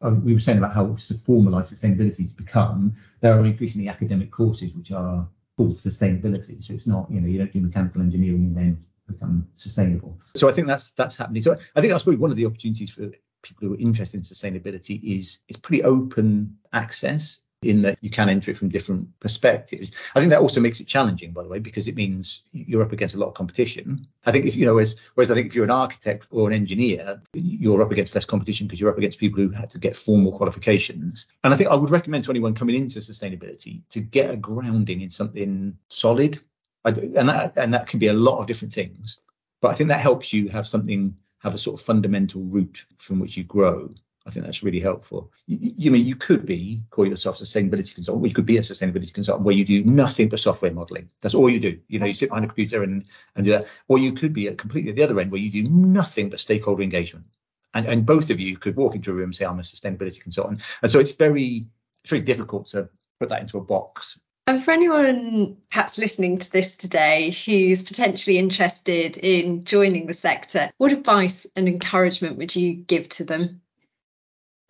uh, 0.01 0.15
we 0.23 0.33
were 0.33 0.39
saying 0.39 0.57
about 0.57 0.73
how 0.73 0.87
formalised 0.87 1.73
sustainability 1.73 2.21
has 2.21 2.31
become. 2.31 2.95
There 3.21 3.37
are 3.37 3.45
increasingly 3.45 3.87
academic 3.87 4.31
courses 4.31 4.73
which 4.73 4.91
are 4.91 5.27
called 5.57 5.75
sustainability. 5.75 6.63
So 6.63 6.73
it's 6.73 6.87
not, 6.87 7.09
you 7.11 7.21
know, 7.21 7.27
you 7.27 7.37
don't 7.37 7.53
do 7.53 7.61
mechanical 7.61 8.01
engineering 8.01 8.45
and 8.45 8.57
then 8.57 8.85
become 9.07 9.47
sustainable. 9.55 10.19
So 10.35 10.49
I 10.49 10.53
think 10.53 10.67
that's 10.67 10.93
that's 10.93 11.17
happening. 11.17 11.43
So 11.43 11.53
I 11.75 11.81
think 11.81 11.91
that's 11.91 12.03
probably 12.03 12.19
one 12.19 12.31
of 12.31 12.37
the 12.37 12.45
opportunities 12.45 12.91
for 12.91 13.11
people 13.43 13.67
who 13.67 13.73
are 13.73 13.77
interested 13.77 14.17
in 14.17 14.23
sustainability 14.23 15.01
is 15.03 15.39
it's 15.47 15.59
pretty 15.59 15.83
open 15.83 16.57
access 16.73 17.41
in 17.61 17.83
that 17.83 17.97
you 18.01 18.09
can 18.09 18.29
enter 18.29 18.49
it 18.49 18.57
from 18.57 18.69
different 18.69 19.07
perspectives. 19.19 19.91
I 20.15 20.19
think 20.19 20.31
that 20.31 20.41
also 20.41 20.59
makes 20.59 20.79
it 20.79 20.87
challenging, 20.87 21.31
by 21.31 21.43
the 21.43 21.49
way, 21.49 21.59
because 21.59 21.87
it 21.87 21.95
means 21.95 22.43
you're 22.51 22.81
up 22.81 22.91
against 22.91 23.13
a 23.13 23.19
lot 23.19 23.27
of 23.27 23.35
competition. 23.35 24.07
I 24.25 24.31
think 24.31 24.45
if 24.45 24.55
you 24.55 24.65
know, 24.65 24.73
whereas, 24.73 24.95
whereas 25.13 25.29
I 25.29 25.35
think 25.35 25.47
if 25.47 25.55
you're 25.55 25.65
an 25.65 25.71
architect 25.71 26.25
or 26.31 26.47
an 26.47 26.55
engineer, 26.55 27.21
you're 27.33 27.81
up 27.81 27.91
against 27.91 28.15
less 28.15 28.25
competition 28.25 28.65
because 28.65 28.81
you're 28.81 28.89
up 28.89 28.97
against 28.97 29.19
people 29.19 29.43
who 29.43 29.49
had 29.49 29.69
to 29.71 29.79
get 29.79 29.95
formal 29.95 30.31
qualifications. 30.31 31.27
And 31.43 31.53
I 31.53 31.57
think 31.57 31.69
I 31.69 31.75
would 31.75 31.91
recommend 31.91 32.23
to 32.23 32.31
anyone 32.31 32.55
coming 32.55 32.75
into 32.75 32.99
sustainability 32.99 33.81
to 33.89 33.99
get 33.99 34.31
a 34.31 34.37
grounding 34.37 35.01
in 35.01 35.11
something 35.11 35.77
solid. 35.87 36.39
and 36.83 36.95
that 37.29 37.53
and 37.57 37.73
that 37.75 37.87
can 37.87 37.99
be 37.99 38.07
a 38.07 38.13
lot 38.13 38.39
of 38.39 38.47
different 38.47 38.73
things. 38.73 39.19
But 39.61 39.69
I 39.69 39.75
think 39.75 39.89
that 39.89 39.99
helps 39.99 40.33
you 40.33 40.49
have 40.49 40.65
something, 40.65 41.15
have 41.39 41.53
a 41.53 41.59
sort 41.59 41.79
of 41.79 41.85
fundamental 41.85 42.41
root 42.41 42.85
from 42.97 43.19
which 43.19 43.37
you 43.37 43.43
grow. 43.43 43.91
I 44.25 44.29
think 44.29 44.45
that's 44.45 44.63
really 44.63 44.79
helpful. 44.79 45.31
You, 45.47 45.73
you, 45.77 45.91
mean 45.91 46.05
you 46.05 46.15
could 46.15 46.45
be 46.45 46.83
call 46.91 47.07
yourself 47.07 47.41
a 47.41 47.43
sustainability 47.43 47.95
consultant, 47.95 48.27
you 48.27 48.33
could 48.33 48.45
be 48.45 48.57
a 48.57 48.61
sustainability 48.61 49.13
consultant 49.13 49.45
where 49.45 49.55
you 49.55 49.65
do 49.65 49.83
nothing 49.83 50.29
but 50.29 50.39
software 50.39 50.71
modeling. 50.71 51.09
That's 51.21 51.33
all 51.33 51.49
you 51.49 51.59
do. 51.59 51.79
You 51.87 51.99
know, 51.99 52.05
you 52.05 52.13
sit 52.13 52.29
behind 52.29 52.45
a 52.45 52.47
computer 52.47 52.83
and, 52.83 53.05
and 53.35 53.45
do 53.45 53.51
that. 53.51 53.65
Or 53.87 53.97
you 53.97 54.13
could 54.13 54.33
be 54.33 54.47
at 54.47 54.57
completely 54.57 54.91
at 54.91 54.95
the 54.95 55.03
other 55.03 55.19
end 55.19 55.31
where 55.31 55.41
you 55.41 55.51
do 55.51 55.67
nothing 55.67 56.29
but 56.29 56.39
stakeholder 56.39 56.83
engagement. 56.83 57.25
And, 57.73 57.87
and 57.87 58.05
both 58.05 58.29
of 58.29 58.39
you 58.39 58.57
could 58.57 58.75
walk 58.75 58.95
into 58.95 59.11
a 59.11 59.13
room 59.13 59.25
and 59.25 59.35
say, 59.35 59.45
I'm 59.45 59.59
a 59.59 59.63
sustainability 59.63 60.21
consultant. 60.21 60.61
And 60.81 60.91
so 60.91 60.99
it's 60.99 61.13
very 61.13 61.65
it's 62.03 62.09
very 62.09 62.21
difficult 62.21 62.67
to 62.67 62.89
put 63.19 63.29
that 63.29 63.41
into 63.41 63.57
a 63.57 63.61
box. 63.61 64.19
And 64.47 64.61
for 64.61 64.71
anyone 64.71 65.57
perhaps 65.69 65.97
listening 65.97 66.39
to 66.39 66.51
this 66.51 66.75
today 66.75 67.31
who's 67.31 67.83
potentially 67.83 68.37
interested 68.37 69.17
in 69.17 69.63
joining 69.63 70.07
the 70.07 70.13
sector, 70.13 70.71
what 70.77 70.91
advice 70.91 71.47
and 71.55 71.67
encouragement 71.67 72.37
would 72.37 72.55
you 72.55 72.73
give 72.73 73.07
to 73.09 73.23
them? 73.23 73.61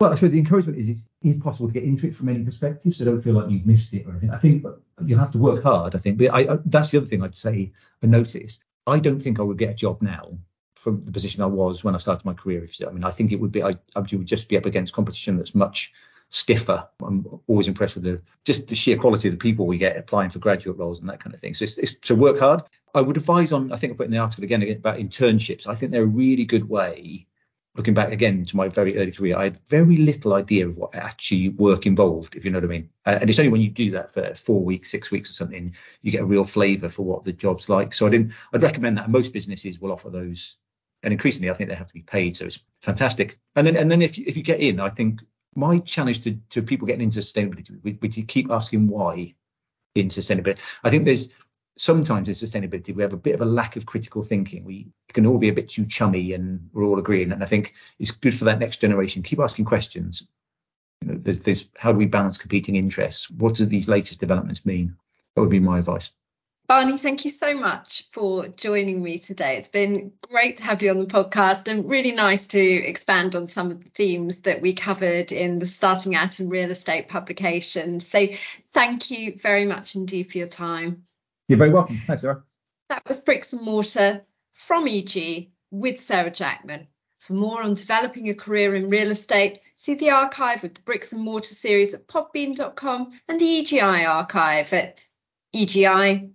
Well, 0.02 0.10
I 0.10 0.16
suppose 0.16 0.32
the 0.32 0.38
encouragement 0.40 0.78
is 0.78 0.88
it's, 0.88 1.08
it's 1.22 1.40
possible 1.40 1.68
to 1.68 1.72
get 1.72 1.84
into 1.84 2.08
it 2.08 2.16
from 2.16 2.28
any 2.28 2.42
perspective, 2.42 2.92
so 2.92 3.04
don't 3.04 3.20
feel 3.20 3.34
like 3.34 3.48
you've 3.48 3.64
missed 3.64 3.94
it 3.94 4.04
or 4.04 4.10
anything. 4.10 4.30
I 4.30 4.36
think 4.36 4.66
you 5.06 5.16
have 5.16 5.30
to 5.30 5.38
work 5.38 5.62
hard. 5.62 5.94
I 5.94 5.98
think, 5.98 6.18
but 6.18 6.34
I, 6.34 6.54
I, 6.54 6.58
that's 6.66 6.90
the 6.90 6.98
other 6.98 7.06
thing 7.06 7.22
I'd 7.22 7.36
say 7.36 7.70
and 8.02 8.10
notice. 8.10 8.58
I 8.84 8.98
don't 8.98 9.20
think 9.20 9.38
I 9.38 9.44
would 9.44 9.58
get 9.58 9.70
a 9.70 9.74
job 9.74 10.02
now 10.02 10.36
from 10.74 11.04
the 11.04 11.12
position 11.12 11.40
I 11.40 11.46
was 11.46 11.84
when 11.84 11.94
I 11.94 11.98
started 11.98 12.26
my 12.26 12.34
career. 12.34 12.64
If 12.64 12.76
I 12.84 12.90
mean, 12.90 13.04
I 13.04 13.12
think 13.12 13.30
it 13.30 13.38
would 13.38 13.52
be 13.52 13.62
I, 13.62 13.76
I 13.94 14.00
would 14.00 14.26
just 14.26 14.48
be 14.48 14.56
up 14.56 14.66
against 14.66 14.92
competition 14.92 15.36
that's 15.36 15.54
much 15.54 15.92
stiffer. 16.30 16.88
I'm 17.00 17.24
always 17.46 17.68
impressed 17.68 17.94
with 17.94 18.02
the 18.02 18.20
just 18.44 18.66
the 18.66 18.74
sheer 18.74 18.98
quality 18.98 19.28
of 19.28 19.34
the 19.34 19.38
people 19.38 19.68
we 19.68 19.78
get 19.78 19.96
applying 19.96 20.30
for 20.30 20.40
graduate 20.40 20.78
roles 20.78 20.98
and 20.98 21.08
that 21.10 21.20
kind 21.22 21.32
of 21.32 21.40
thing. 21.40 21.54
So 21.54 21.62
it's, 21.62 21.78
it's 21.78 21.94
to 22.08 22.16
work 22.16 22.40
hard. 22.40 22.62
I 22.92 23.02
would 23.02 23.18
advise 23.18 23.52
on. 23.52 23.70
I 23.70 23.76
think 23.76 23.92
I 23.92 23.96
put 23.98 24.06
in 24.06 24.12
the 24.12 24.18
article 24.18 24.42
again 24.42 24.68
about 24.68 24.96
internships. 24.96 25.68
I 25.68 25.76
think 25.76 25.92
they're 25.92 26.02
a 26.02 26.06
really 26.06 26.44
good 26.44 26.68
way 26.68 27.28
looking 27.74 27.94
back 27.94 28.12
again 28.12 28.44
to 28.44 28.56
my 28.56 28.68
very 28.68 28.98
early 28.98 29.12
career, 29.12 29.36
I 29.36 29.44
had 29.44 29.58
very 29.68 29.96
little 29.96 30.34
idea 30.34 30.66
of 30.66 30.76
what 30.76 30.94
actually 30.94 31.48
work 31.50 31.86
involved, 31.86 32.34
if 32.34 32.44
you 32.44 32.50
know 32.50 32.58
what 32.58 32.64
I 32.64 32.68
mean. 32.68 32.90
Uh, 33.06 33.18
and 33.20 33.30
it's 33.30 33.38
only 33.38 33.50
when 33.50 33.62
you 33.62 33.70
do 33.70 33.90
that 33.92 34.10
for 34.10 34.34
four 34.34 34.62
weeks, 34.62 34.90
six 34.90 35.10
weeks 35.10 35.30
or 35.30 35.32
something, 35.32 35.74
you 36.02 36.12
get 36.12 36.22
a 36.22 36.26
real 36.26 36.44
flavour 36.44 36.88
for 36.88 37.02
what 37.02 37.24
the 37.24 37.32
job's 37.32 37.68
like. 37.68 37.94
So 37.94 38.06
I 38.06 38.10
didn't, 38.10 38.32
I'd 38.52 38.62
recommend 38.62 38.98
that. 38.98 39.08
Most 39.08 39.32
businesses 39.32 39.80
will 39.80 39.92
offer 39.92 40.10
those, 40.10 40.58
and 41.02 41.12
increasingly, 41.12 41.50
I 41.50 41.54
think 41.54 41.70
they 41.70 41.76
have 41.76 41.88
to 41.88 41.94
be 41.94 42.02
paid. 42.02 42.36
So 42.36 42.46
it's 42.46 42.64
fantastic. 42.82 43.38
And 43.56 43.66
then, 43.66 43.76
and 43.76 43.90
then 43.90 44.02
if 44.02 44.18
you, 44.18 44.24
if 44.26 44.36
you 44.36 44.42
get 44.42 44.60
in, 44.60 44.78
I 44.78 44.90
think 44.90 45.22
my 45.54 45.78
challenge 45.78 46.22
to, 46.24 46.36
to 46.50 46.62
people 46.62 46.86
getting 46.86 47.02
into 47.02 47.20
sustainability 47.20 47.78
we, 47.82 47.92
to 47.94 48.22
keep 48.22 48.50
asking 48.50 48.86
why 48.88 49.34
in 49.94 50.08
sustainability. 50.08 50.58
I 50.84 50.90
think 50.90 51.04
there's 51.04 51.32
sometimes 51.76 52.28
in 52.28 52.34
sustainability 52.34 52.94
we 52.94 53.02
have 53.02 53.12
a 53.12 53.18
bit 53.18 53.34
of 53.34 53.42
a 53.42 53.46
lack 53.46 53.76
of 53.76 53.86
critical 53.86 54.22
thinking. 54.22 54.64
We 54.64 54.88
can 55.12 55.26
all 55.26 55.38
be 55.38 55.48
a 55.48 55.54
bit 55.54 55.68
too 55.68 55.86
chummy 55.86 56.32
and 56.32 56.68
we're 56.72 56.84
all 56.84 56.98
agreeing. 56.98 57.32
And 57.32 57.42
I 57.42 57.46
think 57.46 57.74
it's 57.98 58.10
good 58.10 58.34
for 58.34 58.44
that 58.46 58.58
next 58.58 58.80
generation. 58.80 59.22
Keep 59.22 59.40
asking 59.40 59.64
questions. 59.64 60.26
You 61.00 61.08
know, 61.08 61.20
there's, 61.20 61.68
how 61.76 61.92
do 61.92 61.98
we 61.98 62.06
balance 62.06 62.38
competing 62.38 62.76
interests? 62.76 63.30
What 63.30 63.54
do 63.54 63.66
these 63.66 63.88
latest 63.88 64.20
developments 64.20 64.64
mean? 64.66 64.96
That 65.34 65.40
would 65.40 65.50
be 65.50 65.60
my 65.60 65.78
advice. 65.78 66.12
Barny, 66.68 66.96
thank 66.96 67.24
you 67.24 67.30
so 67.30 67.54
much 67.54 68.04
for 68.12 68.46
joining 68.46 69.02
me 69.02 69.18
today. 69.18 69.56
It's 69.56 69.68
been 69.68 70.12
great 70.30 70.58
to 70.58 70.64
have 70.64 70.80
you 70.80 70.90
on 70.90 70.98
the 70.98 71.06
podcast 71.06 71.68
and 71.68 71.90
really 71.90 72.12
nice 72.12 72.46
to 72.48 72.60
expand 72.60 73.34
on 73.34 73.46
some 73.46 73.70
of 73.70 73.82
the 73.82 73.90
themes 73.90 74.42
that 74.42 74.62
we 74.62 74.72
covered 74.72 75.32
in 75.32 75.58
the 75.58 75.66
Starting 75.66 76.14
Out 76.14 76.38
in 76.38 76.48
Real 76.48 76.70
Estate 76.70 77.08
publication. 77.08 78.00
So 78.00 78.28
thank 78.72 79.10
you 79.10 79.36
very 79.36 79.66
much 79.66 79.96
indeed 79.96 80.30
for 80.30 80.38
your 80.38 80.46
time. 80.46 81.04
You're 81.48 81.58
very 81.58 81.70
welcome. 81.70 82.00
Thanks, 82.06 82.22
Sarah. 82.22 82.42
That 82.88 83.06
was 83.06 83.20
Bricks 83.20 83.52
and 83.52 83.62
Mortar 83.62 84.24
from 84.52 84.86
EG 84.86 85.50
with 85.70 85.98
Sarah 85.98 86.30
Jackman. 86.30 86.88
For 87.18 87.34
more 87.34 87.62
on 87.62 87.74
developing 87.74 88.28
a 88.28 88.34
career 88.34 88.74
in 88.74 88.90
real 88.90 89.10
estate, 89.10 89.60
see 89.76 89.94
the 89.94 90.10
archive 90.10 90.64
of 90.64 90.74
the 90.74 90.80
Bricks 90.80 91.12
and 91.12 91.22
Mortar 91.22 91.54
series 91.54 91.94
at 91.94 92.08
podbean.com 92.08 93.12
and 93.28 93.40
the 93.40 93.62
EGI 93.62 94.08
archive 94.08 94.72
at 94.72 95.00
egi.co.uk. 95.54 96.32